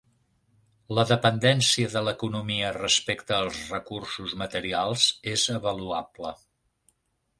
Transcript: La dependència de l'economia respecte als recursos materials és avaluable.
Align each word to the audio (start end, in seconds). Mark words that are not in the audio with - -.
La 0.99 1.03
dependència 1.09 1.91
de 1.95 2.01
l'economia 2.07 2.71
respecte 2.79 3.37
als 3.37 3.61
recursos 3.75 4.35
materials 4.45 5.05
és 5.37 5.49
avaluable. 5.61 6.33